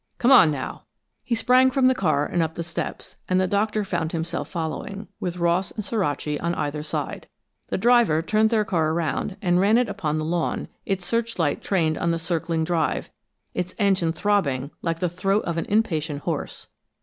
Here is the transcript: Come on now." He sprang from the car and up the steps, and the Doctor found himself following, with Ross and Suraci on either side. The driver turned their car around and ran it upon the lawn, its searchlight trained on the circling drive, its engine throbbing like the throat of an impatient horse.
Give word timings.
Come 0.17 0.31
on 0.31 0.49
now." 0.49 0.85
He 1.23 1.35
sprang 1.35 1.69
from 1.69 1.85
the 1.85 1.93
car 1.93 2.25
and 2.25 2.41
up 2.41 2.55
the 2.55 2.63
steps, 2.63 3.17
and 3.29 3.39
the 3.39 3.45
Doctor 3.45 3.83
found 3.83 4.13
himself 4.13 4.49
following, 4.49 5.07
with 5.19 5.37
Ross 5.37 5.69
and 5.69 5.85
Suraci 5.85 6.39
on 6.41 6.55
either 6.55 6.81
side. 6.81 7.27
The 7.67 7.77
driver 7.77 8.23
turned 8.23 8.49
their 8.49 8.65
car 8.65 8.93
around 8.93 9.37
and 9.43 9.59
ran 9.59 9.77
it 9.77 9.87
upon 9.87 10.17
the 10.17 10.25
lawn, 10.25 10.69
its 10.87 11.05
searchlight 11.05 11.61
trained 11.61 11.99
on 11.99 12.09
the 12.09 12.17
circling 12.17 12.63
drive, 12.63 13.11
its 13.53 13.75
engine 13.77 14.11
throbbing 14.11 14.71
like 14.81 14.97
the 14.97 15.07
throat 15.07 15.45
of 15.45 15.59
an 15.59 15.65
impatient 15.65 16.21
horse. 16.23 16.67